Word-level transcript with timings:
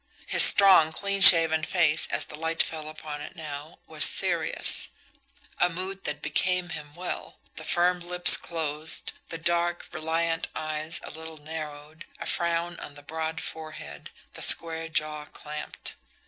His 0.25 0.41
strong, 0.41 0.91
clean 0.91 1.21
shaven 1.21 1.63
face, 1.63 2.07
as 2.07 2.25
the 2.25 2.33
light 2.35 2.63
fell 2.63 2.89
upon 2.89 3.21
it 3.21 3.35
now, 3.35 3.77
was 3.85 4.03
serious 4.03 4.87
a 5.59 5.69
mood 5.69 6.05
that 6.05 6.23
became 6.23 6.69
him 6.69 6.95
well 6.95 7.37
the 7.55 7.63
firm 7.63 7.99
lips 7.99 8.35
closed, 8.35 9.11
the 9.29 9.37
dark, 9.37 9.87
reliant 9.91 10.47
eyes 10.55 11.01
a 11.03 11.11
little 11.11 11.37
narrowed, 11.37 12.05
a 12.19 12.25
frown 12.25 12.79
on 12.79 12.95
the 12.95 13.03
broad 13.03 13.41
forehead, 13.41 14.09
the 14.33 14.41
square 14.41 14.89
jaw 14.89 15.25
clamped. 15.25 15.93